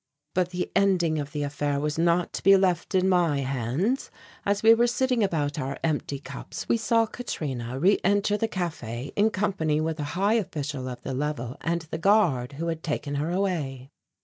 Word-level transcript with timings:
But 0.33 0.49
the 0.49 0.71
ending 0.75 1.19
of 1.19 1.31
the 1.31 1.43
affair 1.43 1.79
was 1.79 1.99
not 1.99 2.33
to 2.33 2.41
be 2.41 2.57
left 2.57 2.95
in 2.95 3.07
my 3.07 3.41
hands; 3.41 4.09
as 4.47 4.63
we 4.63 4.73
were 4.73 4.87
sitting 4.87 5.23
about 5.23 5.59
our 5.59 5.77
empty 5.83 6.17
cups, 6.17 6.67
we 6.67 6.75
saw 6.75 7.05
Katrina 7.05 7.77
re 7.77 7.99
enter 8.03 8.35
the 8.35 8.47
café 8.47 9.13
in 9.15 9.29
company 9.29 9.79
with 9.79 9.99
a 9.99 10.03
high 10.17 10.33
official 10.41 10.89
of 10.89 11.03
the 11.03 11.13
level 11.13 11.55
and 11.61 11.81
the 11.91 11.99
guard 11.99 12.53
who 12.53 12.65
had 12.69 12.81
taken 12.81 13.13
her 13.21 13.29
away. 13.29 13.91